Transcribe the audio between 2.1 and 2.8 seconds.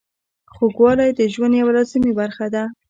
برخه ده.